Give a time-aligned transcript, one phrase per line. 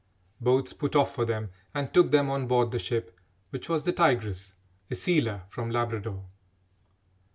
[0.39, 3.19] Boats put off for them and took them on board the ship,
[3.51, 4.55] which was the Tigress,
[4.89, 6.25] a sealer from Labrador.